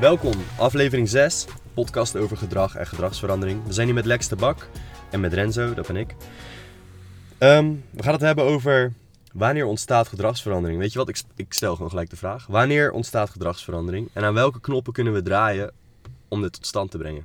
[0.00, 3.66] Welkom, aflevering 6, podcast over gedrag en gedragsverandering.
[3.66, 4.68] We zijn hier met Lex de Bak
[5.10, 6.14] en met Renzo, dat ben ik.
[7.38, 8.92] Ehm, we gaan het hebben over
[9.32, 10.80] wanneer ontstaat gedragsverandering.
[10.80, 12.46] Weet je wat, ik, ik stel gewoon gelijk de vraag.
[12.46, 15.72] Wanneer ontstaat gedragsverandering en aan welke knoppen kunnen we draaien
[16.28, 17.24] om dit tot stand te brengen?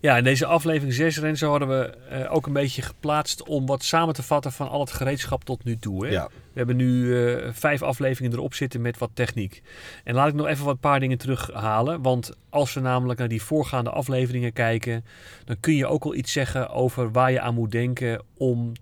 [0.00, 3.84] Ja, in deze aflevering 6, Renzo, hadden we eh, ook een beetje geplaatst om wat
[3.84, 6.06] samen te vatten van al het gereedschap tot nu toe.
[6.06, 6.12] Hè?
[6.12, 6.28] Ja.
[6.56, 9.62] We hebben nu eh, vijf afleveringen erop zitten met wat techniek.
[10.04, 12.02] En laat ik nog even wat paar dingen terughalen.
[12.02, 15.04] Want als we namelijk naar die voorgaande afleveringen kijken,
[15.44, 18.72] dan kun je ook al iets zeggen over waar je aan moet denken om,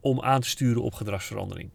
[0.00, 1.70] om aan te sturen op gedragsverandering.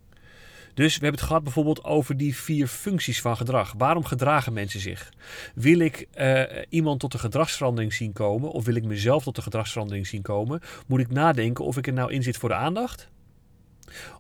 [0.74, 3.74] Dus we hebben het gehad bijvoorbeeld over die vier functies van gedrag.
[3.78, 5.14] Waarom gedragen mensen zich?
[5.56, 9.44] Wil ik uh, iemand tot een gedragsverandering zien komen, of wil ik mezelf tot een
[9.44, 13.10] gedragsverandering zien komen, moet ik nadenken of ik er nou in zit voor de aandacht,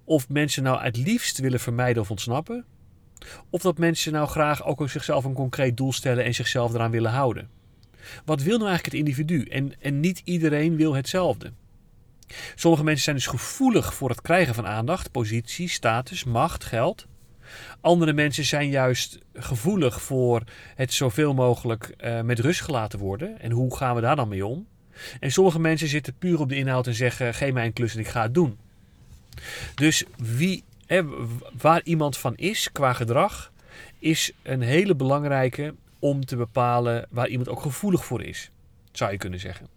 [0.04, 2.66] of mensen nou het liefst willen vermijden of ontsnappen,
[3.50, 7.12] of dat mensen nou graag ook zichzelf een concreet doel stellen en zichzelf eraan willen
[7.12, 7.50] houden.
[8.26, 9.44] Wat wil nou eigenlijk het individu?
[9.44, 11.54] En, en niet iedereen wil hetzelfde.
[12.56, 17.08] Sommige mensen zijn dus gevoelig voor het krijgen van aandacht, positie, status, macht, geld.
[17.82, 20.44] Andere mensen zijn juist gevoelig voor
[20.76, 23.40] het zoveel mogelijk uh, met rust gelaten worden.
[23.40, 24.68] En hoe gaan we daar dan mee om?
[25.20, 28.00] En sommige mensen zitten puur op de inhoud en zeggen: geef mij een klus en
[28.00, 28.58] ik ga het doen.
[29.76, 30.64] Dus wie,
[31.62, 33.52] waar iemand van is qua gedrag,
[34.00, 38.52] is een hele belangrijke om te bepalen waar iemand ook gevoelig voor is,
[38.92, 39.68] zou je kunnen zeggen.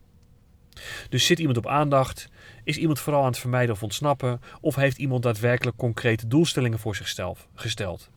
[1.09, 2.29] Dus zit iemand op aandacht?
[2.65, 4.41] Is iemand vooral aan het vermijden of ontsnappen?
[4.61, 8.11] Of heeft iemand daadwerkelijk concrete doelstellingen voor zichzelf gesteld?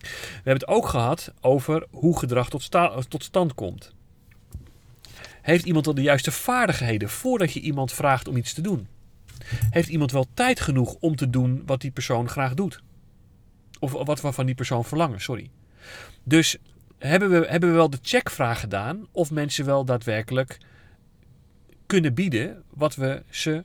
[0.00, 2.70] We hebben het ook gehad over hoe gedrag tot,
[3.08, 3.92] tot stand komt.
[5.42, 8.88] Heeft iemand al de juiste vaardigheden voordat je iemand vraagt om iets te doen?
[9.70, 12.82] Heeft iemand wel tijd genoeg om te doen wat die persoon graag doet?
[13.78, 15.50] Of wat we van die persoon verlangen, sorry.
[16.22, 16.56] Dus
[16.98, 20.58] hebben we, hebben we wel de checkvraag gedaan of mensen wel daadwerkelijk
[21.86, 23.64] kunnen bieden wat we, ze,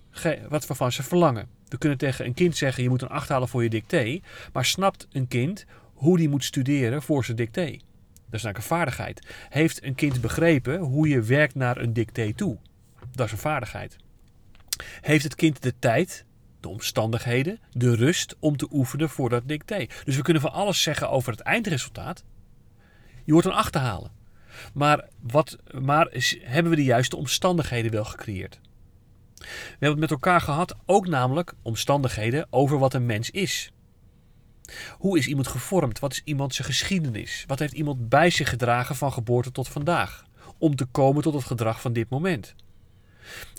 [0.49, 1.47] wat we van ze verlangen.
[1.67, 4.19] We kunnen tegen een kind zeggen: je moet een 8 halen voor je dicté.
[4.53, 7.79] Maar snapt een kind hoe die moet studeren voor zijn dicté?
[8.29, 9.27] Dat is een vaardigheid.
[9.49, 12.57] Heeft een kind begrepen hoe je werkt naar een dicté toe?
[13.11, 13.95] Dat is een vaardigheid.
[15.01, 16.25] Heeft het kind de tijd,
[16.59, 19.85] de omstandigheden, de rust om te oefenen voor dat dicté?
[20.03, 22.23] Dus we kunnen van alles zeggen over het eindresultaat.
[23.25, 24.12] Je wordt een 8 te halen.
[24.73, 26.07] Maar, wat, maar
[26.41, 28.59] hebben we de juiste omstandigheden wel gecreëerd?
[29.39, 33.72] We hebben het met elkaar gehad, ook namelijk omstandigheden over wat een mens is.
[34.97, 36.00] Hoe is iemand gevormd?
[36.00, 37.44] Wat is iemand zijn geschiedenis?
[37.47, 40.25] Wat heeft iemand bij zich gedragen van geboorte tot vandaag?
[40.57, 42.56] Om te komen tot het gedrag van dit moment.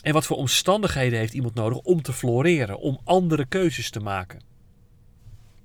[0.03, 4.41] En wat voor omstandigheden heeft iemand nodig om te floreren, om andere keuzes te maken?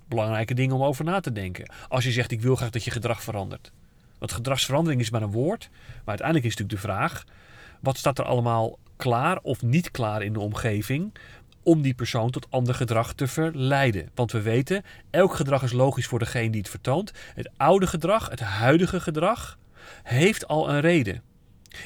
[0.08, 1.72] Belangrijke dingen om over na te denken.
[1.88, 3.72] Als je zegt: Ik wil graag dat je gedrag verandert.
[4.18, 5.70] Want gedragsverandering is maar een woord.
[5.72, 7.24] Maar uiteindelijk is natuurlijk de vraag:
[7.80, 11.14] wat staat er allemaal klaar of niet klaar in de omgeving
[11.64, 14.10] om die persoon tot ander gedrag te verleiden?
[14.16, 17.12] Want we weten, elk gedrag is logisch voor degene die het vertoont.
[17.34, 19.58] Het oude gedrag, het huidige gedrag,
[20.04, 21.22] heeft al een reden.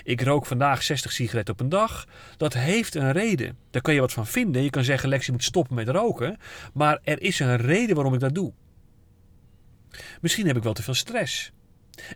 [0.04, 2.08] Ik rook vandaag 60 sigaretten op een dag.
[2.38, 3.58] Dat heeft een reden.
[3.70, 4.64] Daar kan je wat van vinden.
[4.64, 6.38] Je kan zeggen, Lex, je moet stoppen met roken.
[6.74, 8.54] Maar er is een reden waarom ik dat doe.
[10.22, 11.52] Misschien heb ik wel te veel stress.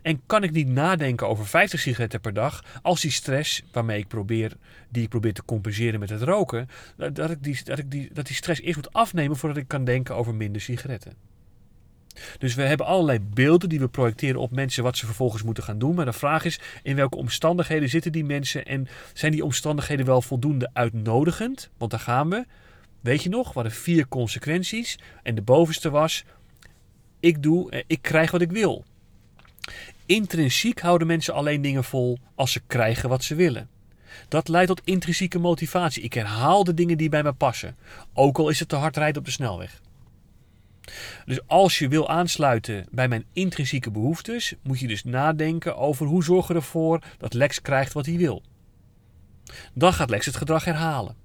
[0.02, 4.08] En kan ik niet nadenken over 50 sigaretten per dag als die stress waarmee ik
[4.08, 4.52] probeer,
[4.88, 6.68] die ik probeer te compenseren met het roken,
[7.12, 9.84] dat ik die, dat ik die, dat die stress eerst moet afnemen voordat ik kan
[9.84, 11.33] denken over minder sigaretten.
[12.38, 15.78] Dus we hebben allerlei beelden die we projecteren op mensen wat ze vervolgens moeten gaan
[15.78, 15.94] doen.
[15.94, 20.22] Maar de vraag is, in welke omstandigheden zitten die mensen en zijn die omstandigheden wel
[20.22, 21.70] voldoende uitnodigend?
[21.78, 22.44] Want daar gaan we.
[23.00, 24.98] Weet je nog, we hadden vier consequenties.
[25.22, 26.24] En de bovenste was,
[27.20, 28.84] ik doe, eh, ik krijg wat ik wil.
[30.06, 33.68] Intrinsiek houden mensen alleen dingen vol als ze krijgen wat ze willen.
[34.28, 36.02] Dat leidt tot intrinsieke motivatie.
[36.02, 37.76] Ik herhaal de dingen die bij me passen,
[38.12, 39.80] ook al is het te hard rijden op de snelweg.
[41.24, 46.24] Dus als je wil aansluiten bij mijn intrinsieke behoeftes, moet je dus nadenken over hoe
[46.24, 48.42] zorgen we ervoor dat Lex krijgt wat hij wil.
[49.74, 51.16] Dan gaat Lex het gedrag herhalen.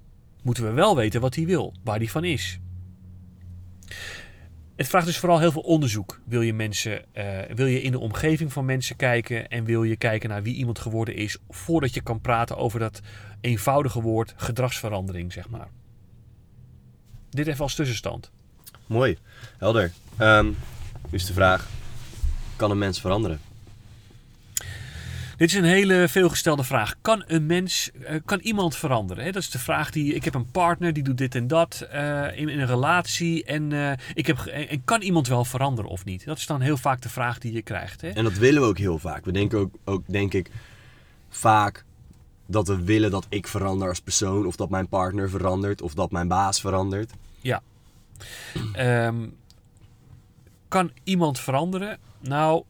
[0.42, 2.58] Moeten we wel weten wat hij wil, waar hij van is.
[4.76, 6.20] Het vraagt dus vooral heel veel onderzoek.
[6.26, 9.96] Wil je, mensen, uh, wil je in de omgeving van mensen kijken en wil je
[9.96, 13.00] kijken naar wie iemand geworden is voordat je kan praten over dat
[13.40, 15.68] eenvoudige woord gedragsverandering, zeg maar.
[17.30, 18.30] Dit even als tussenstand.
[18.90, 19.18] Mooi,
[19.58, 19.92] helder.
[20.20, 21.68] Um, nu is de vraag,
[22.56, 23.40] kan een mens veranderen?
[25.36, 26.94] Dit is een hele veelgestelde vraag.
[27.00, 29.24] Kan een mens, eh, kan iemand veranderen?
[29.24, 32.38] Dat is de vraag die, ik heb een partner die doet dit en dat eh,
[32.38, 33.44] in, in een relatie.
[33.44, 36.24] En, eh, ik heb, en kan iemand wel veranderen of niet?
[36.24, 38.00] Dat is dan heel vaak de vraag die je krijgt.
[38.00, 38.08] Hè?
[38.08, 39.24] En dat willen we ook heel vaak.
[39.24, 40.50] We denken ook, ook denk ik,
[41.28, 41.84] vaak
[42.46, 44.46] dat we willen dat ik verander als persoon.
[44.46, 45.82] Of dat mijn partner verandert.
[45.82, 47.12] Of dat mijn baas verandert.
[48.72, 49.28] Ehm,
[50.68, 51.98] kan iemand veranderen?
[52.20, 52.64] Nou,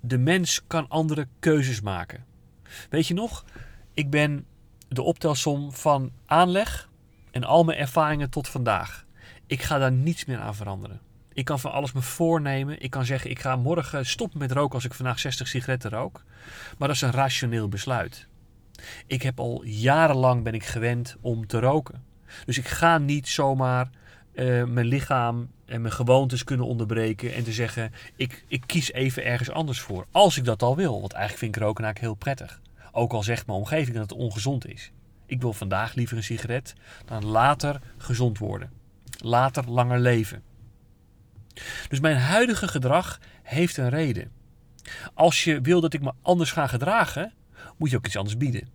[0.00, 2.24] de mens kan andere keuzes maken.
[2.90, 3.44] Weet je nog?
[3.94, 4.46] Ik ben
[4.88, 6.88] de optelsom van aanleg
[7.30, 9.04] en al mijn ervaringen tot vandaag.
[9.46, 11.00] Ik ga daar niets meer aan veranderen.
[11.32, 12.82] Ik kan van alles me voornemen.
[12.82, 16.24] Ik kan zeggen, ik ga morgen stoppen met roken als ik vandaag 60 sigaretten rook.
[16.78, 18.26] Maar dat is een rationeel besluit.
[19.06, 22.04] Ik heb al jarenlang ben ik gewend om te roken.
[22.44, 23.90] Dus ik ga niet zomaar
[24.34, 29.24] eh, mijn lichaam en mijn gewoontes kunnen onderbreken en te zeggen: ik, ik kies even
[29.24, 30.06] ergens anders voor.
[30.10, 32.60] Als ik dat al wil, want eigenlijk vind ik roken eigenlijk heel prettig.
[32.92, 34.92] Ook al zegt mijn omgeving dat het ongezond is.
[35.26, 36.74] Ik wil vandaag liever een sigaret
[37.04, 38.70] dan later gezond worden.
[39.18, 40.42] Later langer leven.
[41.88, 44.30] Dus mijn huidige gedrag heeft een reden.
[45.14, 47.32] Als je wil dat ik me anders ga gedragen,
[47.76, 48.68] moet je ook iets anders bieden.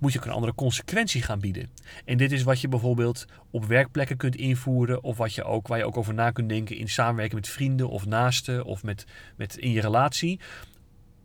[0.00, 1.70] Moet je ook een andere consequentie gaan bieden.
[2.04, 5.78] En dit is wat je bijvoorbeeld op werkplekken kunt invoeren, of wat je ook, waar
[5.78, 9.56] je ook over na kunt denken in samenwerking met vrienden of naasten of met, met
[9.56, 10.40] in je relatie.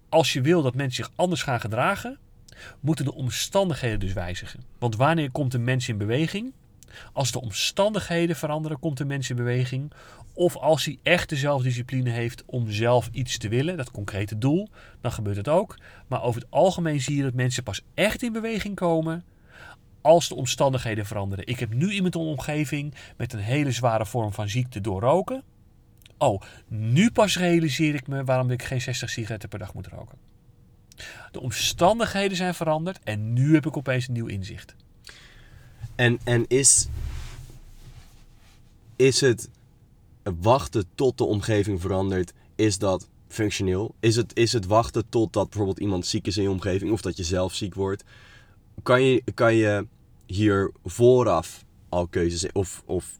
[0.09, 2.19] Als je wil dat mensen zich anders gaan gedragen,
[2.79, 4.63] moeten de omstandigheden dus wijzigen.
[4.79, 6.53] Want wanneer komt een mens in beweging?
[7.13, 9.91] Als de omstandigheden veranderen, komt een mens in beweging.
[10.33, 14.69] Of als hij echt de zelfdiscipline heeft om zelf iets te willen, dat concrete doel,
[15.01, 15.77] dan gebeurt het ook.
[16.07, 19.23] Maar over het algemeen zie je dat mensen pas echt in beweging komen
[20.01, 21.47] als de omstandigheden veranderen.
[21.47, 25.43] Ik heb nu iemand in omgeving met een hele zware vorm van ziekte door roken.
[26.17, 30.17] Oh, nu pas realiseer ik me waarom ik geen 60 sigaretten per dag moet roken.
[31.31, 34.75] De omstandigheden zijn veranderd en nu heb ik opeens een nieuw inzicht.
[35.95, 36.87] En, en is,
[38.95, 39.49] is het
[40.39, 43.95] wachten tot de omgeving verandert, is dat functioneel?
[43.99, 47.17] Is het, is het wachten totdat bijvoorbeeld iemand ziek is in je omgeving of dat
[47.17, 48.03] je zelf ziek wordt?
[48.83, 49.87] Kan je, kan je
[50.25, 53.19] hier vooraf al keuzes of, of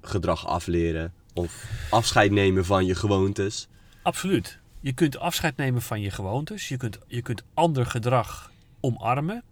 [0.00, 3.68] gedrag afleren of afscheid nemen van je gewoontes?
[4.02, 4.58] Absoluut.
[4.80, 6.68] Je kunt afscheid nemen van je gewoontes.
[6.68, 9.42] Je kunt, je kunt ander gedrag omarmen.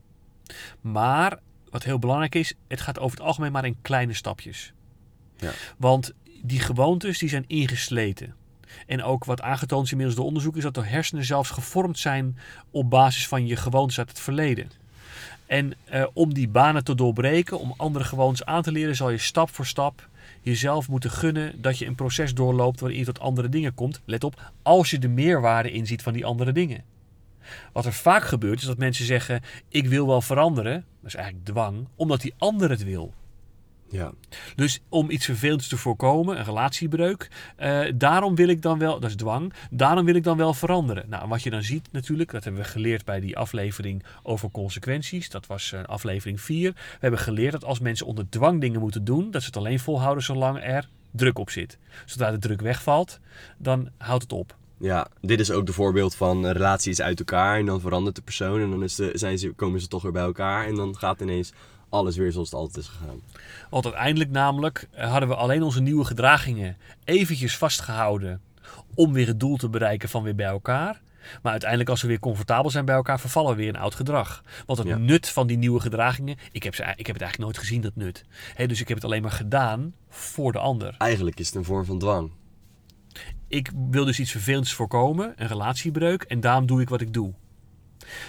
[0.81, 1.39] Maar
[1.73, 4.73] wat heel belangrijk is, het gaat over het algemeen maar in kleine stapjes.
[5.37, 5.51] Ja.
[5.77, 8.35] Want die gewoontes die zijn ingesleten.
[8.87, 12.39] En ook wat aangetoond is inmiddels door onderzoek is dat de hersenen zelfs gevormd zijn
[12.71, 14.71] op basis van je gewoontes uit het verleden.
[15.47, 19.19] En eh, om die banen te doorbreken, om andere gewoontes aan te leren, zal je
[19.19, 20.09] stap voor stap
[20.41, 24.01] jezelf moeten gunnen dat je een proces doorloopt waarin je tot andere dingen komt.
[24.05, 26.85] Let op, als je de meerwaarde inziet van die andere dingen.
[27.73, 30.85] Wat er vaak gebeurt is dat mensen zeggen: Ik wil wel veranderen.
[31.01, 33.15] Dat is eigenlijk dwang, omdat die ander het wil.
[33.93, 34.13] Ja.
[34.57, 39.11] Dus om iets vervelends te voorkomen, een relatiebreuk, eh, daarom wil ik dan wel, dat
[39.11, 41.09] is dwang, daarom wil ik dan wel veranderen.
[41.09, 45.31] Nou, wat je dan ziet natuurlijk, dat hebben we geleerd bij die aflevering over consequenties,
[45.31, 46.73] dat was eh, aflevering 4.
[46.73, 49.81] We hebben geleerd dat als mensen onder dwang dingen moeten doen, dat ze het alleen
[49.81, 51.79] volhouden zolang er druk op zit.
[52.05, 53.21] Zodra de druk wegvalt,
[53.59, 54.57] dan houdt het op.
[54.83, 58.17] Ja, dit is ook de voorbeeld van een relatie is uit elkaar en dan verandert
[58.17, 60.75] de persoon en dan is de, zijn ze, komen ze toch weer bij elkaar en
[60.75, 61.53] dan gaat ineens
[61.89, 63.21] alles weer zoals het altijd is gegaan.
[63.71, 68.41] Want uiteindelijk namelijk eh, hadden we alleen onze nieuwe gedragingen eventjes vastgehouden
[68.95, 71.01] om weer het doel te bereiken van weer bij elkaar.
[71.43, 74.43] Maar uiteindelijk als we weer comfortabel zijn bij elkaar, vervallen we weer in oud gedrag.
[74.67, 74.97] Want het Ja.
[74.97, 77.97] nut van die nieuwe gedragingen, ik heb, ze, ik heb het eigenlijk nooit gezien, dat
[77.97, 78.25] nut.
[78.67, 80.95] Dus ik heb het alleen maar gedaan voor de ander.
[80.99, 82.31] Eigenlijk is het een vorm van dwang.
[83.49, 87.33] Ik wil dus iets vervelends voorkomen, een relatiebreuk, en daarom doe ik wat ik doe.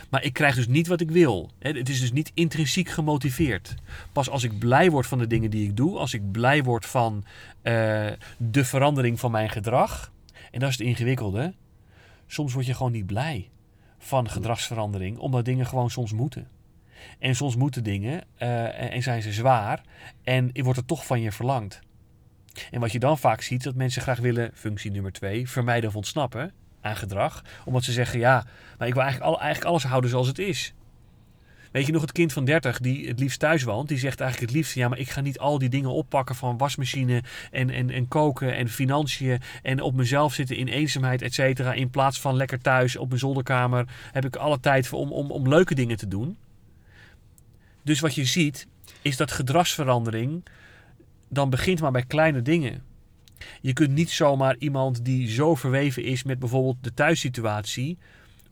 [0.09, 1.51] Maar ik krijg dus niet wat ik wil.
[1.59, 3.75] Het is dus niet intrinsiek gemotiveerd.
[4.11, 6.85] Pas als ik blij word van de dingen die ik doe, als ik blij word
[6.85, 7.25] van
[7.61, 10.11] eh, de verandering van mijn gedrag,
[10.51, 11.53] en dat is het ingewikkelde,
[12.27, 13.49] soms word je gewoon niet blij
[13.97, 16.47] van gedragsverandering, omdat dingen gewoon soms moeten.
[17.19, 19.81] En soms moeten dingen eh, en zijn ze zwaar
[20.23, 21.81] en wordt er toch van je verlangd.
[22.71, 25.95] En wat je dan vaak ziet, dat mensen graag willen, functie nummer twee, vermijden of
[25.95, 27.43] ontsnappen aan gedrag.
[27.65, 28.45] Omdat ze zeggen, ja,
[28.77, 30.73] maar ik wil eigenlijk, al, eigenlijk alles houden zoals het is.
[31.71, 34.51] Weet je nog het kind van 30 die het liefst thuis woont, die zegt eigenlijk
[34.51, 37.89] het liefst, ja, maar ik ga niet al die dingen oppakken van wasmachine en, en,
[37.89, 41.73] en koken en financiën en op mezelf zitten in eenzaamheid, et cetera.
[41.73, 45.47] In plaats van lekker thuis op mijn zolderkamer heb ik alle tijd om, om, om
[45.47, 46.37] leuke dingen te doen.
[47.83, 48.67] Dus wat je ziet,
[49.01, 50.43] is dat gedragsverandering
[51.33, 52.83] dan begint maar bij kleine dingen.
[53.61, 57.97] Je kunt niet zomaar iemand die zo verweven is met bijvoorbeeld de thuissituatie,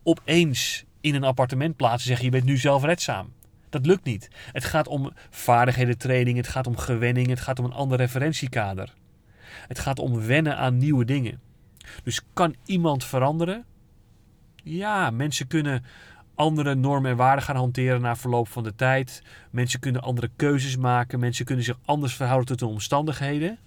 [0.03, 3.33] opeens in een appartement plaatsen en zeggen je bent nu zelfredzaam.
[3.69, 4.29] Dat lukt niet.
[4.51, 8.93] Het gaat om vaardigheden training, het gaat om gewenning, het gaat om een ander referentiekader.
[9.67, 11.39] Het gaat om wennen aan nieuwe dingen.
[12.03, 13.65] Dus kan iemand veranderen?
[14.63, 15.83] Ja, mensen kunnen
[16.41, 19.23] andere normen en waarden gaan hanteren na verloop van de tijd.
[19.51, 21.19] Mensen kunnen andere keuzes maken.
[21.19, 23.57] Mensen kunnen zich anders verhouden tot hun omstandigheden.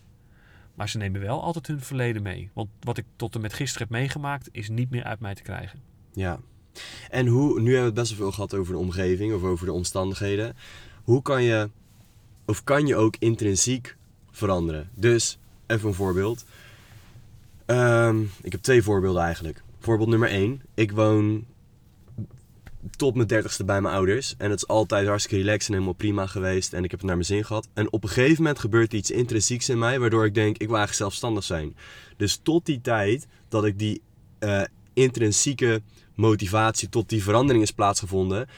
[0.74, 2.50] Maar ze nemen wel altijd hun verleden mee.
[2.52, 5.42] Want wat ik tot en met gisteren heb meegemaakt, is niet meer uit mij te
[5.42, 5.80] krijgen.
[6.12, 6.38] Ja.
[7.10, 9.66] En hoe, nu hebben we het best wel veel gehad over de omgeving of over
[9.66, 10.56] de omstandigheden.
[11.02, 11.70] Hoe kan je,
[12.46, 13.96] of kan je ook intrinsiek
[14.30, 14.90] veranderen?
[14.94, 16.44] Dus, even een voorbeeld.
[17.66, 19.62] Ehm, ik heb twee voorbeelden eigenlijk.
[19.78, 20.62] Voorbeeld nummer één.
[20.74, 21.44] Ik woon
[22.90, 24.34] tot mijn dertigste bij mijn ouders.
[24.38, 26.72] En het is altijd hartstikke relaxed en helemaal prima geweest.
[26.72, 27.68] En ik heb het naar mijn zin gehad.
[27.74, 30.00] En op een gegeven moment gebeurt iets intrinsieks in mij.
[30.00, 31.76] Waardoor ik denk, ik wil eigenlijk zelfstandig zijn.
[32.16, 34.02] Dus tot die tijd dat ik die
[34.38, 34.62] eh,
[34.92, 35.82] intrinsieke
[36.14, 38.48] motivatie tot die verandering is plaatsgevonden,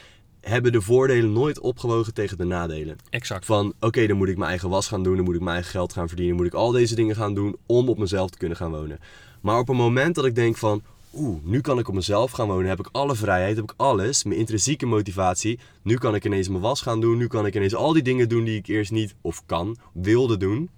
[0.40, 2.97] hebben de voordelen nooit opgewogen tegen de nadelen.
[3.11, 3.45] Exact.
[3.45, 5.71] Van oké, dan moet ik mijn eigen was gaan doen, dan moet ik mijn eigen
[5.71, 8.56] geld gaan verdienen, moet ik al deze dingen gaan doen om op mezelf te kunnen
[8.56, 8.99] gaan wonen.
[9.40, 12.46] Maar op een moment dat ik denk van, oeh, nu kan ik op mezelf gaan
[12.46, 16.48] wonen, heb ik alle vrijheid, heb ik alles, mijn intrinsieke motivatie, nu kan ik ineens
[16.48, 18.90] mijn was gaan doen, nu kan ik ineens al die dingen doen die ik eerst
[18.90, 20.70] niet of kan, wilde doen,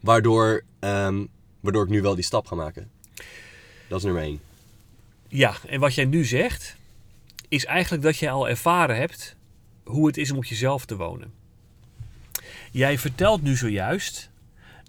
[0.00, 1.24] waardoor, ehm,
[1.60, 2.90] waardoor ik nu wel die stap ga maken.
[3.88, 4.40] Dat is nummer één.
[5.28, 6.76] Ja, en wat jij nu zegt,
[7.48, 9.36] is eigenlijk dat jij al ervaren hebt
[9.84, 11.32] hoe het is om op jezelf te wonen.
[12.70, 14.30] Jij vertelt nu zojuist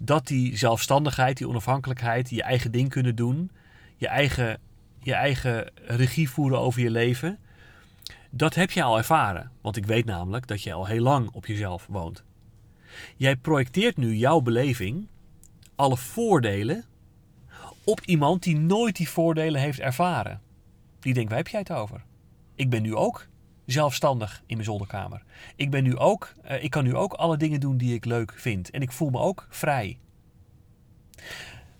[0.02, 3.50] dat die zelfstandigheid, die onafhankelijkheid, je eigen ding kunnen doen,
[4.02, 4.58] je eigen,
[4.98, 7.38] je eigen regie voeren over je leven,
[8.30, 9.50] dat heb je al ervaren.
[9.60, 12.24] Want ik weet namelijk dat je al heel lang op jezelf woont.
[13.16, 15.08] Jij projecteert nu jouw beleving,
[15.74, 16.84] alle voordelen,
[17.84, 20.40] op iemand die nooit die voordelen heeft ervaren.
[21.00, 22.04] Die denkt, waar heb jij het over?
[22.54, 23.26] Ik ben nu ook
[23.66, 25.22] zelfstandig in mijn zolderkamer.
[25.56, 28.32] Ik ben nu ook, uh, ik kan nu ook alle dingen doen die ik leuk
[28.36, 28.70] vind.
[28.70, 29.98] En ik voel me ook vrij.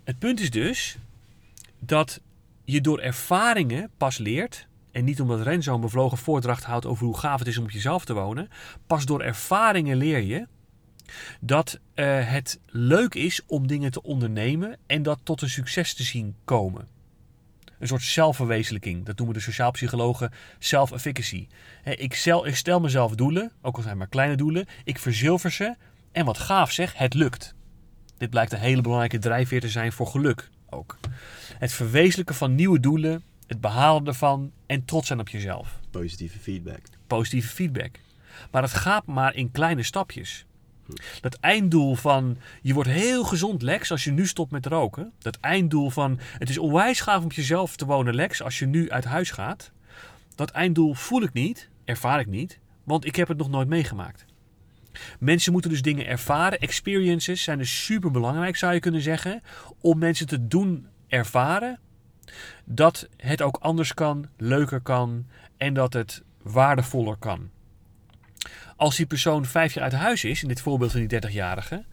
[0.05, 0.99] Het punt is dus
[1.85, 2.21] dat
[2.65, 4.67] je door ervaringen pas leert.
[4.91, 7.71] En niet omdat Renzo een bevlogen voordracht houdt over hoe gaaf het is om op
[7.71, 8.49] jezelf te wonen.
[8.87, 10.47] Pas door ervaringen leer je
[11.41, 16.03] dat uh, het leuk is om dingen te ondernemen en dat tot een succes te
[16.03, 16.89] zien komen.
[17.79, 19.05] Een soort zelfverwezenlijking.
[19.05, 21.49] Dat noemen de sociaalpsychologen self-efficacy.
[21.85, 24.67] Ik, ik stel mezelf doelen, ook al zijn maar kleine doelen.
[24.85, 25.75] Ik verzilver ze.
[26.13, 27.55] En wat gaaf zeg, het lukt.
[28.19, 30.99] Dit blijkt een hele belangrijke drijfveer te zijn voor geluk ook.
[31.63, 35.79] Het verwezenlijken van nieuwe doelen, het behalen ervan en trots zijn op jezelf.
[35.91, 36.81] Positieve feedback.
[37.07, 37.91] Positieve feedback.
[38.51, 40.47] Maar het gaat maar in kleine stapjes.
[41.21, 45.13] Dat einddoel van je wordt heel gezond Lex als je nu stopt met roken.
[45.19, 48.67] Dat einddoel van het is onwijs gaaf om op jezelf te wonen Lex als je
[48.67, 49.71] nu uit huis gaat.
[50.35, 54.25] Dat einddoel voel ik niet, ervaar ik niet, want ik heb het nog nooit meegemaakt.
[55.19, 56.59] Mensen moeten dus dingen ervaren.
[56.59, 59.43] Experiences zijn dus super belangrijk, zou je kunnen zeggen,
[59.81, 61.79] om mensen te doen ervaren
[62.65, 65.27] dat het ook anders kan, leuker kan
[65.57, 67.51] en dat het waardevoller kan.
[68.77, 71.85] Als die persoon vijf jaar uit huis is, in dit voorbeeld van die 30-jarige,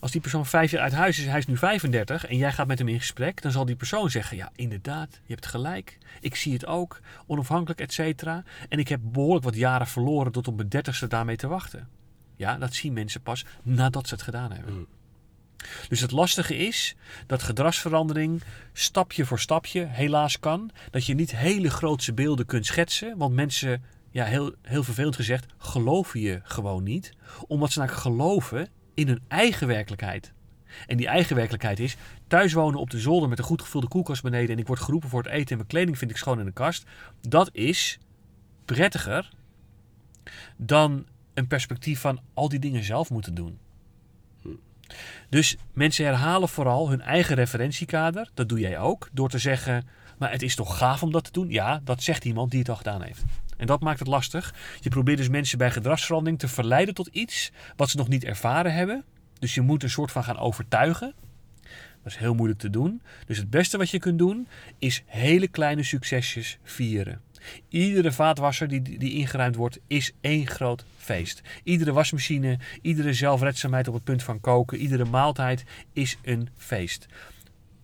[0.00, 2.66] als die persoon vijf jaar uit huis is, hij is nu 35 en jij gaat
[2.66, 5.98] met hem in gesprek, dan zal die persoon zeggen: Ja, inderdaad, je hebt gelijk.
[6.20, 8.44] Ik zie het ook, onafhankelijk, et cetera.
[8.68, 11.88] En ik heb behoorlijk wat jaren verloren tot op mijn dertigste daarmee te wachten.
[12.36, 14.74] Ja, dat zien mensen pas nadat ze het gedaan hebben.
[14.74, 14.86] Mm.
[15.88, 16.96] Dus het lastige is
[17.26, 18.42] dat gedragsverandering
[18.72, 20.70] stapje voor stapje helaas kan.
[20.90, 25.46] Dat je niet hele grootse beelden kunt schetsen, want mensen ja, heel, heel vervelend gezegd,
[25.58, 27.12] geloven je gewoon niet.
[27.46, 30.32] Omdat ze namelijk geloven in hun eigen werkelijkheid.
[30.86, 31.96] En die eigen werkelijkheid is
[32.26, 35.08] thuis wonen op de zolder met een goed gevulde koelkast beneden en ik word geroepen
[35.08, 36.84] voor het eten en mijn kleding vind ik schoon in de kast.
[37.28, 37.98] Dat is
[38.64, 39.30] prettiger
[40.56, 43.58] dan een perspectief van al die dingen zelf moeten doen.
[45.28, 48.30] Dus mensen herhalen vooral hun eigen referentiekader.
[48.34, 49.08] Dat doe jij ook.
[49.12, 49.88] Door te zeggen,
[50.18, 51.50] maar het is toch gaaf om dat te doen?
[51.50, 53.24] Ja, dat zegt iemand die het al gedaan heeft.
[53.56, 54.54] En dat maakt het lastig.
[54.80, 58.74] Je probeert dus mensen bij gedragsverandering te verleiden tot iets wat ze nog niet ervaren
[58.74, 59.04] hebben.
[59.38, 61.14] Dus je moet een soort van gaan overtuigen.
[62.02, 63.02] Dat is heel moeilijk te doen.
[63.26, 67.20] Dus het beste wat je kunt doen is hele kleine succesjes vieren.
[67.68, 71.42] Iedere vaatwasser die, die ingeruimd wordt is één groot feest.
[71.62, 77.06] Iedere wasmachine, iedere zelfredzaamheid op het punt van koken, iedere maaltijd is een feest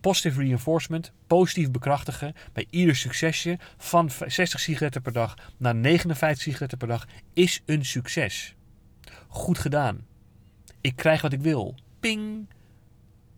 [0.03, 6.77] positive reinforcement, positief bekrachtigen bij ieder succesje van 60 sigaretten per dag naar 59 sigaretten
[6.77, 8.55] per dag is een succes.
[9.27, 10.05] Goed gedaan.
[10.81, 11.75] Ik krijg wat ik wil.
[11.99, 12.47] Ping.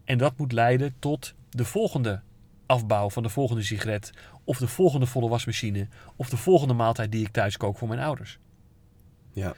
[0.04, 2.22] En dat moet leiden tot de volgende
[2.66, 4.12] afbouw van de volgende sigaret
[4.44, 8.00] of de volgende volle wasmachine of de volgende maaltijd die ik thuis kook voor mijn
[8.00, 8.38] ouders.
[9.34, 9.54] Ja.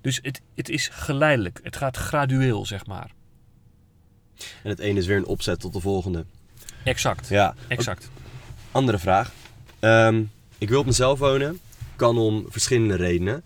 [0.00, 1.60] Dus het, het is geleidelijk.
[1.62, 3.10] Het gaat gradueel, zeg maar.
[4.62, 6.24] En het ene is weer een opzet tot de volgende.
[6.84, 7.28] Exact.
[7.28, 7.54] Ja.
[7.68, 8.10] Exact.
[8.70, 9.32] Andere vraag.
[9.78, 10.22] Ehm,
[10.58, 11.60] ik wil op mezelf wonen.
[11.96, 13.44] Kan om verschillende redenen.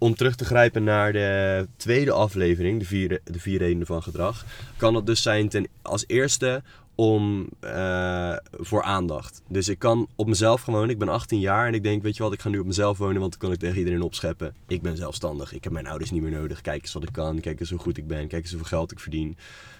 [0.00, 4.44] Om terug te grijpen naar de tweede aflevering, de vier, de vier redenen van gedrag,
[4.76, 6.62] kan het dus zijn ten, als eerste
[6.94, 9.42] om eh, voor aandacht.
[9.48, 10.90] Dus ik kan op mezelf gewoon.
[10.90, 12.98] Ik ben 18 jaar en ik denk, weet je wat, ik ga nu op mezelf
[12.98, 14.54] wonen, want dan kan ik tegen iedereen opscheppen.
[14.66, 15.52] Ik ben zelfstandig.
[15.52, 16.60] Ik heb mijn ouders niet meer nodig.
[16.60, 17.40] Kijk eens wat ik kan.
[17.40, 18.28] Kijk eens hoe goed ik ben.
[18.28, 19.36] Kijk eens hoeveel geld ik verdien.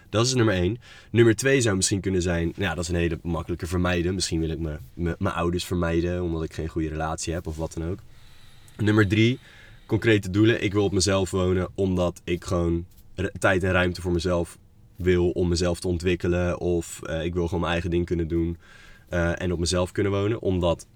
[0.08, 0.78] Dat is nummer één.
[1.10, 4.14] Nummer twee zou misschien kunnen zijn, nou ja, dat is een hele makkelijke vermijden.
[4.14, 4.58] Misschien wil ik
[4.94, 7.98] mijn ouders vermijden, omdat ik geen goede relatie heb of wat dan ook.
[8.76, 9.38] Nummer drie,
[9.90, 10.62] concrete doelen.
[10.62, 12.86] Ik wil op mezelf wonen, omdat ik gewoon
[13.38, 14.58] tijd en ruimte voor mezelf
[14.96, 16.58] wil om mezelf te ontwikkelen.
[16.60, 18.58] Of eh, ik wil gewoon mijn eigen ding kunnen doen
[19.08, 20.42] eh, en op mezelf kunnen wonen.
[20.42, 20.86] Omdat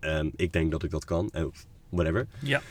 [0.00, 1.28] ehm, ik denk dat ik dat kan.
[1.32, 1.44] Eh,
[1.88, 2.26] whatever.
[2.38, 2.62] Ja.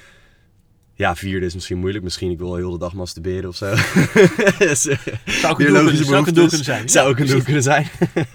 [0.94, 2.04] Ja, vierde is misschien moeilijk.
[2.04, 3.74] Misschien ik wil heel de dag masturberen of zo.
[4.60, 6.90] Dus, Zou ook een doel kunnen, zou ook een doel kunnen zijn.
[6.90, 7.88] zou ook een doel kunnen zijn.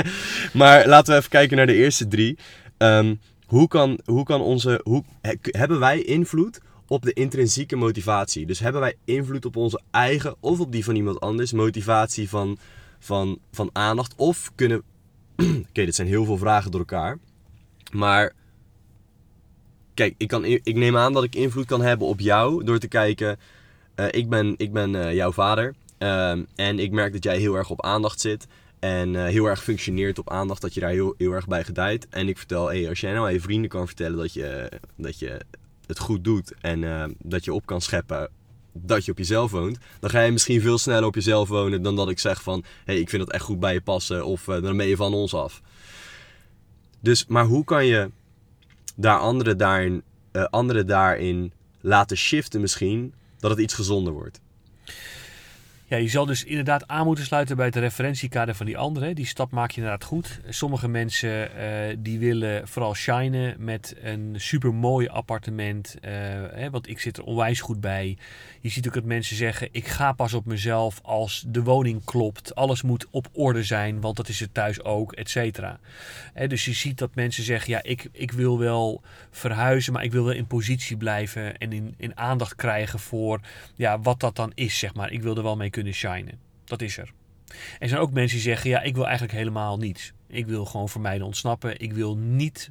[0.60, 2.38] maar laten we even kijken naar de eerste drie.
[2.76, 3.14] Ehm,
[3.46, 4.80] hoe kan, hoe kan onze.
[4.82, 8.46] Hoe, he- hebben wij invloed op de intrinsieke motivatie?
[8.46, 12.58] Dus hebben wij invloed op onze eigen of op die van iemand anders motivatie van,
[12.98, 14.14] van, van aandacht?
[14.16, 14.82] Of kunnen.
[15.68, 17.18] Oké, dit zijn heel veel vragen door elkaar.
[17.92, 18.32] Maar.
[19.94, 22.88] Kijk, ik, kan, ik neem aan dat ik invloed kan hebben op jou door te
[22.88, 23.38] kijken.
[23.94, 25.74] eh, ik ben, ik ben eh, jouw vader.
[25.98, 28.46] Ehm, en ik merk dat jij heel erg op aandacht zit.
[28.78, 32.08] En eh, heel erg functioneert op aandacht, dat je daar heel, heel erg bij gedijt.
[32.08, 35.18] En ik vertel, hey, als jij nou aan je vrienden kan vertellen dat je, dat
[35.18, 35.40] je
[35.86, 38.30] het goed doet en eh, dat je op kan scheppen
[38.72, 41.96] dat je op jezelf woont, dan ga je misschien veel sneller op jezelf wonen dan
[41.96, 44.62] dat ik zeg van, hey, ik vind dat echt goed bij je passen of eh,
[44.62, 45.62] dan ben je van ons af.
[47.00, 48.10] Dus, maar hoe kan je
[48.96, 54.40] daar anderen daarin, eh, anderen daarin laten shiften misschien, dat het iets gezonder wordt?
[55.92, 59.14] Ja, je zal dus inderdaad aan moeten sluiten bij het referentiekader van die anderen.
[59.14, 60.40] Die stap maak je inderdaad goed.
[60.48, 65.96] Sommige mensen eh, die willen vooral shinen met een supermooi appartement.
[66.00, 66.12] eh,
[66.52, 68.16] hè, want ik zit er onwijs goed bij.
[68.62, 72.54] Je ziet ook dat mensen zeggen, ik ga pas op mezelf als de woning klopt.
[72.54, 75.80] Alles moet op orde zijn, want dat is het thuis ook, et cetera.
[76.46, 80.24] Dus je ziet dat mensen zeggen, ja, ik, ik wil wel verhuizen, maar ik wil
[80.24, 83.40] wel in positie blijven en in, in aandacht krijgen voor
[83.76, 85.12] ja, wat dat dan is, zeg maar.
[85.12, 86.38] Ik wil er wel mee kunnen shinen.
[86.64, 87.12] Dat is er.
[87.78, 90.12] Er zijn ook mensen die zeggen, ja, ik wil eigenlijk helemaal niets.
[90.28, 91.80] Ik wil gewoon vermijden ontsnappen.
[91.80, 92.70] Ik wil niet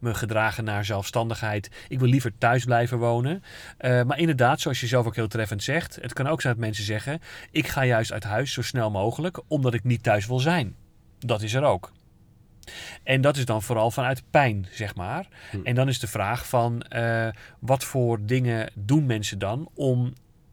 [0.00, 1.70] me gedragen naar zelfstandigheid.
[1.88, 3.42] Ik wil liever thuis blijven wonen.
[3.76, 6.62] Eh, maar inderdaad, zoals je zelf ook heel treffend zegt, het kan ook zijn dat
[6.62, 10.38] mensen zeggen, ik ga juist uit huis zo snel mogelijk, omdat ik niet thuis wil
[10.38, 10.76] zijn.
[11.18, 11.92] Dat is er ook.
[13.02, 15.28] En dat is dan vooral vanuit pijn, zeg maar.
[15.50, 15.58] Hm.
[15.64, 20.12] En dan is de vraag van eh, wat voor dingen doen mensen dan om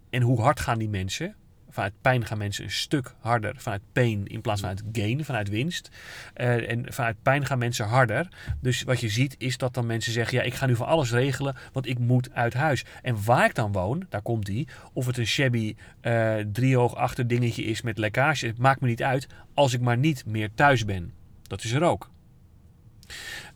[0.09, 1.35] en hoe hard gaan die mensen?
[1.77, 3.53] Vanuit pijn gaan mensen een stuk harder.
[3.57, 5.89] Vanuit pain in plaats van uit gain, vanuit winst.
[6.33, 8.27] Eh, en vanuit pijn gaan mensen harder.
[8.61, 11.11] Dus wat je ziet is dat dan mensen zeggen: Ja, ik ga nu voor alles
[11.11, 12.85] regelen, want ik moet uit huis.
[13.01, 14.67] En waar ik dan woon, daar komt die.
[14.93, 19.03] Of het een shabby eh driehoog achter dingetje is met lekkage, het maakt me niet
[19.03, 19.27] uit.
[19.53, 21.13] Als ik maar niet meer thuis ben.
[21.41, 22.09] Dat is er ook.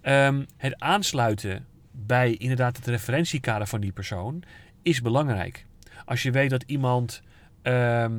[0.01, 4.43] Ehm, het aansluiten bij inderdaad het referentiekader van die persoon
[4.81, 5.65] is belangrijk.
[6.05, 7.21] Als je weet dat iemand.
[7.61, 8.11] Ehm,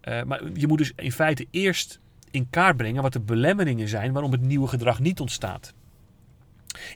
[0.00, 1.98] eh, maar je moet dus in feite eerst
[2.30, 5.72] in kaart brengen wat de belemmeringen zijn waarom het nieuwe gedrag niet ontstaat.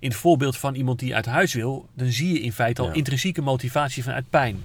[0.00, 2.88] In het voorbeeld van iemand die uit huis wil, dan zie je in feite al
[2.88, 2.94] Ja.
[2.94, 4.62] intrinsieke motivatie vanuit pijn.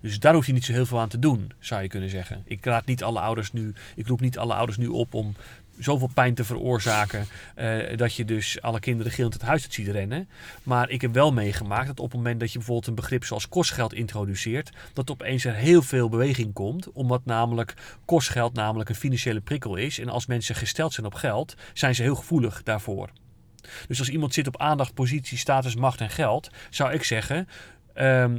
[0.00, 2.42] Dus daar hoef je niet zo heel veel aan te doen, zou je kunnen zeggen.
[2.44, 5.34] Ik raad niet alle ouders nu, ik roep niet alle ouders nu op om
[5.78, 9.88] zoveel pijn te veroorzaken eh, dat je dus alle kinderen gillend het huis uit ziet
[9.88, 10.28] rennen.
[10.62, 13.48] Maar ik heb wel meegemaakt dat op het moment dat je bijvoorbeeld een begrip zoals
[13.48, 19.40] kostgeld introduceert, dat opeens er heel veel beweging komt, omdat namelijk kostgeld namelijk een financiële
[19.40, 19.98] prikkel is.
[19.98, 23.10] En als mensen gesteld zijn op geld, zijn ze heel gevoelig daarvoor.
[23.88, 27.48] Dus als iemand zit op aandacht, positie, status, macht en geld, zou ik zeggen.
[27.94, 28.38] ehm,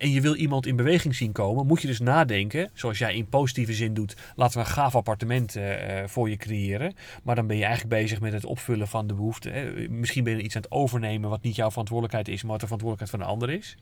[0.00, 3.28] en je wil iemand in beweging zien komen, moet je dus nadenken, zoals jij in
[3.28, 6.94] positieve zin doet, laten we een gaaf appartement eh, eh, voor je creëren.
[7.22, 9.52] Maar dan ben je eigenlijk bezig met het opvullen van de behoeften.
[9.52, 9.88] hè.
[9.88, 12.66] Misschien ben je iets aan het overnemen wat niet jouw verantwoordelijkheid is, maar wat de
[12.66, 13.76] verantwoordelijkheid van een ander is.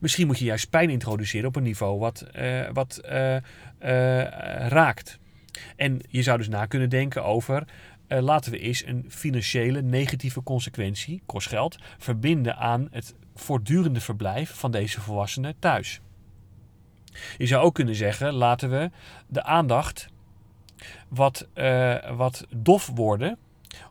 [0.00, 3.00] Misschien moet je juist pijn introduceren op een niveau wat, eh, wat
[4.68, 5.18] raakt.
[5.76, 7.64] En je zou dus na kunnen denken over.
[8.08, 14.70] laten we eens een financiële negatieve consequentie, kost geld, verbinden aan het voortdurende verblijf van
[14.70, 16.00] deze volwassenen thuis.
[17.38, 18.90] Je zou ook kunnen zeggen, laten we
[19.26, 20.08] de aandacht
[21.08, 23.38] wat, eh, wat dof worden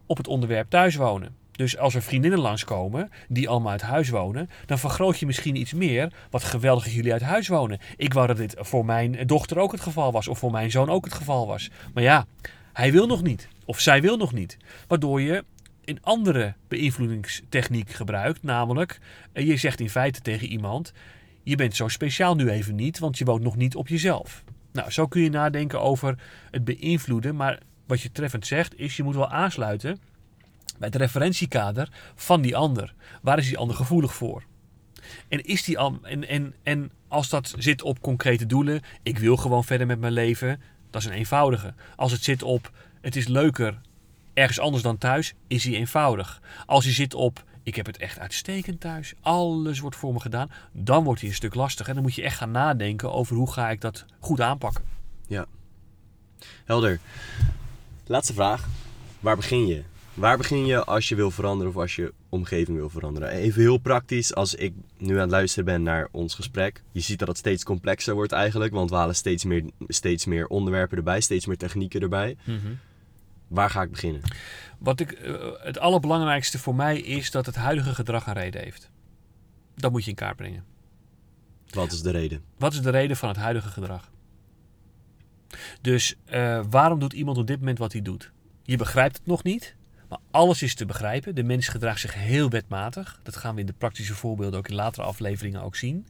[0.06, 1.36] op het onderwerp thuiswonen.
[1.52, 5.74] Dus als er vriendinnen langskomen die allemaal uit huis wonen, dan vergroot je misschien iets
[5.74, 7.80] meer wat geweldig jullie uit huis wonen.
[7.98, 10.90] Ik wou dat dit voor mijn dochter ook het geval was, of voor mijn zoon
[10.90, 11.70] ook het geval was.
[11.94, 12.26] Maar ja,
[12.74, 14.58] hij wil nog niet, of zij wil nog niet.
[14.88, 15.44] Waardoor je
[15.89, 18.99] een andere beïnvloedingstechniek gebruikt, namelijk
[19.32, 20.93] eh, je zegt in feite tegen iemand:
[21.43, 24.43] Je bent zo speciaal nu even niet, want je woont nog niet op jezelf.
[24.71, 26.17] Nou, zo kun je nadenken over
[26.52, 29.99] het beïnvloeden, maar wat je treffend zegt is: je moet wel aansluiten
[30.78, 32.93] bij het referentiekader van die ander.
[33.21, 34.43] Waar is die ander gevoelig voor?
[35.28, 39.38] En, is die al, en, en, en als dat zit op concrete doelen, ik wil
[39.38, 41.73] gewoon verder met mijn leven, dat is een eenvoudige.
[41.95, 42.71] Als het zit op,
[43.02, 43.80] het is leuker
[44.39, 46.41] ergens anders dan thuis, is hij eenvoudig.
[46.65, 50.52] Als hij zit op, ik heb het echt uitstekend thuis, alles wordt voor me gedaan,
[50.71, 51.88] dan wordt hij een stuk lastiger.
[51.88, 54.84] En dan moet je echt gaan nadenken over hoe ga ik dat goed aanpakken.
[55.28, 55.45] Ja.
[56.65, 56.99] Helder.
[58.06, 58.67] Laatste vraag.
[59.19, 59.84] Waar begin je?
[60.13, 63.30] Waar begin je als je wil veranderen of als je omgeving wil veranderen?
[63.30, 66.84] Even heel praktisch, als ik nu aan het luisteren ben naar ons gesprek.
[66.91, 70.47] Je ziet dat het steeds complexer wordt eigenlijk, want we halen steeds meer, steeds meer
[70.47, 72.38] onderwerpen erbij, steeds meer technieken erbij.
[73.50, 74.22] Waar ga ik beginnen?
[74.78, 78.90] Wat ik, eh, het allerbelangrijkste voor mij is dat het huidige gedrag een reden heeft.
[79.76, 80.64] Dat moet je in kaart brengen.
[81.70, 82.44] Wat is de reden?
[82.58, 84.12] Wat is de reden van het huidige gedrag?
[85.82, 88.32] Dus eh, waarom doet iemand op dit moment wat hij doet?
[88.64, 89.76] Je begrijpt het nog niet,
[90.10, 91.36] maar alles is te begrijpen.
[91.36, 93.20] De mens gedraagt zich heel wetmatig.
[93.24, 96.08] Dat gaan we in de praktische voorbeelden ook in latere afleveringen ook zien.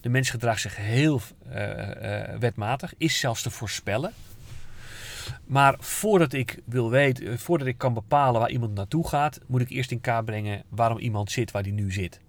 [0.00, 4.12] De mens gedraagt zich heel eh, wetmatig, is zelfs te voorspellen.
[5.44, 9.60] Maar voordat ik wil weten, eh, voordat ik kan bepalen waar iemand naartoe gaat, moet
[9.60, 12.20] ik eerst in kaart brengen waarom iemand zit waar hij nu zit.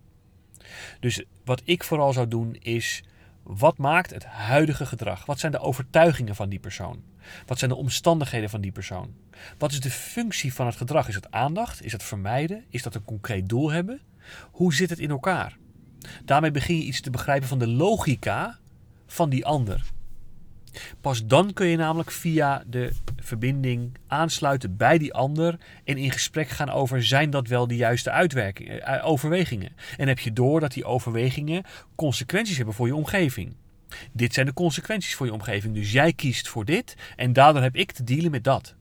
[1.00, 3.04] Dus wat ik vooral zou doen is,
[3.44, 5.26] wat maakt het huidige gedrag?
[5.26, 7.04] Wat zijn de overtuigingen van die persoon?
[7.46, 9.14] Wat zijn de omstandigheden van die persoon?
[9.58, 11.08] Wat is de functie van het gedrag?
[11.08, 11.84] Is het aandacht?
[11.84, 12.66] Is het vermijden?
[12.70, 14.02] Is dat een concreet doel hebben?
[14.52, 15.58] Hoe zit het in elkaar?
[16.26, 18.58] Daarmee begin je iets te begrijpen van de logica
[19.08, 19.86] van die ander.
[21.02, 26.50] Pas dan kun je namelijk via de verbinding aansluiten bij die ander en in gesprek
[26.50, 29.76] gaan over zijn dat wel de juiste uitwerkingen, eh, overwegingen.
[29.98, 31.63] En heb je door dat die overwegingen
[31.96, 33.56] consequenties hebben voor je omgeving.
[34.12, 35.74] Dit zijn de consequenties voor je omgeving.
[35.74, 38.76] Dus jij kiest voor dit en daardoor heb ik te dealen met dat.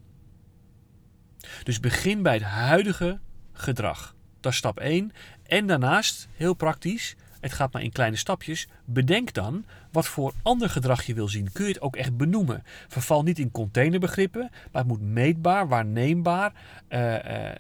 [1.63, 3.19] Dus begin bij het huidige
[3.53, 4.15] gedrag.
[4.41, 5.13] Dat is stap 1.
[5.43, 8.69] En daarnaast, heel praktisch, het gaat maar in kleine stapjes.
[8.85, 11.53] Bedenk dan wat voor ander gedrag je wil zien.
[11.53, 12.63] Kun je het ook echt benoemen?
[12.89, 16.53] Verval niet in containerbegrippen, maar het moet meetbaar, waarneembaar
[16.89, 17.53] uh, uh, uh,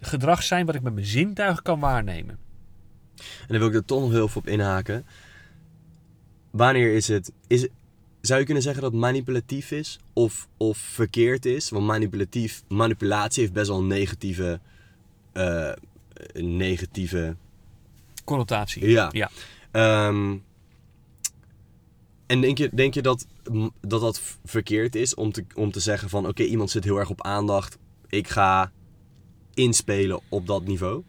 [0.00, 2.38] gedrag zijn wat ik met mijn zintuigen kan waarnemen.
[3.16, 5.06] En dan wil ik er toch nog heel veel op inhaken.
[6.50, 7.32] Wanneer is het.
[7.46, 7.68] Is,
[8.20, 11.70] zou je kunnen zeggen dat het manipulatief is of, of verkeerd is?
[11.70, 14.60] Want manipulatief, manipulatie heeft best wel een negatieve.
[16.34, 17.36] negatieve
[18.28, 18.88] connotatie.
[18.88, 19.10] Ja.
[19.12, 19.30] ja.
[20.06, 20.44] Um,
[22.26, 23.26] en denk je, denk je dat,
[23.80, 26.98] dat dat verkeerd is om te, om te zeggen van oké, okay, iemand zit heel
[26.98, 27.78] erg op aandacht.
[28.08, 28.72] Ik ga
[29.54, 31.02] inspelen op dat niveau?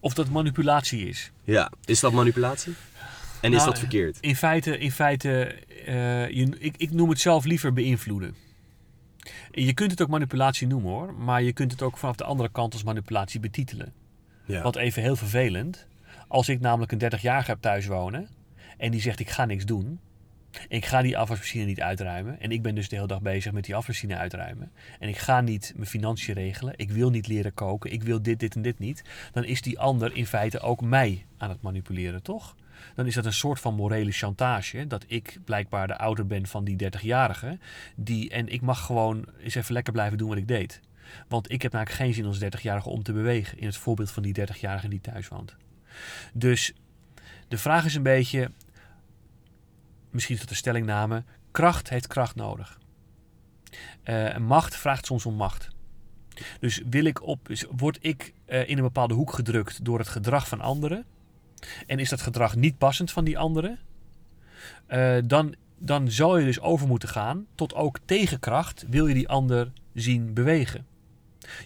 [0.00, 1.32] Of dat manipulatie is.
[1.44, 2.74] Ja, is dat manipulatie?
[3.40, 4.18] En is Nou, dat verkeerd?
[4.20, 8.34] In feite, in feite uh, je, ik, ik noem het zelf liever beïnvloeden.
[9.50, 12.48] Je kunt het ook manipulatie noemen hoor, maar je kunt het ook vanaf de andere
[12.52, 13.92] kant als manipulatie betitelen.
[14.44, 14.62] Ja.
[14.62, 15.86] Want even heel vervelend,
[16.34, 18.28] als ik namelijk een 30-jarige heb thuis wonen
[18.78, 20.00] en die zegt ik ga niks doen,
[20.68, 23.64] ik ga die afwasmachine niet uitruimen en ik ben dus de hele dag bezig met
[23.64, 27.92] die afwasmachine uitruimen en ik ga niet mijn financiën regelen, ik wil niet leren koken,
[27.92, 31.26] ik wil dit, dit en dit niet, dan is die ander in feite ook mij
[31.36, 32.56] aan het manipuleren, toch?
[32.94, 34.86] Dan is dat een soort van morele chantage.
[34.86, 37.58] Dat ik blijkbaar de ouder ben van die 30-jarige.
[37.96, 40.80] Die, en ik mag gewoon eens even lekker blijven doen wat ik deed.
[41.28, 43.58] Want ik heb namelijk geen zin als 30-jarige om te bewegen.
[43.58, 45.56] In het voorbeeld van die 30-jarige die thuis woont.
[46.32, 46.72] Dus
[47.48, 48.50] de vraag is een beetje,
[50.10, 52.78] misschien is dat een stellingname, kracht heeft kracht nodig.
[54.04, 55.68] Uh, macht vraagt soms om macht.
[56.60, 60.48] Dus wil ik op, word ik uh, in een bepaalde hoek gedrukt door het gedrag
[60.48, 61.04] van anderen.
[61.86, 63.78] En is dat gedrag niet passend van die anderen.
[64.88, 69.28] Uh, dan, dan zal je dus over moeten gaan tot ook tegenkracht wil je die
[69.28, 70.86] ander zien bewegen.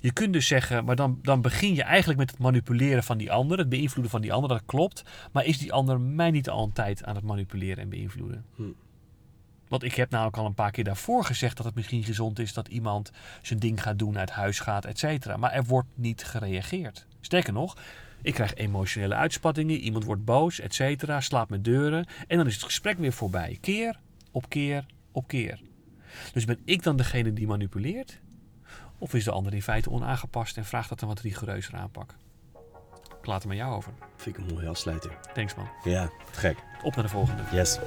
[0.00, 3.32] Je kunt dus zeggen, maar dan, dan begin je eigenlijk met het manipuleren van die
[3.32, 5.02] ander, het beïnvloeden van die ander, dat klopt.
[5.32, 8.44] Maar is die ander mij niet al een tijd aan het manipuleren en beïnvloeden?
[8.54, 8.62] Hm.
[9.68, 12.52] Want ik heb namelijk al een paar keer daarvoor gezegd dat het misschien gezond is
[12.52, 13.10] dat iemand
[13.42, 15.36] zijn ding gaat doen, uit huis gaat, et cetera.
[15.36, 17.06] Maar er wordt niet gereageerd.
[17.20, 17.76] Sterker nog,
[18.22, 22.06] ik krijg emotionele uitspattingen, iemand wordt boos, et cetera, slaat met deuren.
[22.26, 23.58] En dan is het gesprek weer voorbij.
[23.60, 23.98] Keer
[24.30, 25.60] op keer op keer.
[26.32, 28.20] Dus ben ik dan degene die manipuleert?
[28.98, 32.14] Of is de ander in feite onaangepast en vraagt dat een wat rigoureuzer aanpak?
[33.20, 33.92] Ik laat het met jou over.
[34.16, 35.18] Vind ik een mooie afsluiter.
[35.34, 35.68] Thanks man.
[35.84, 36.56] Ja, gek.
[36.82, 37.42] Op naar de volgende.
[37.52, 37.78] Yes.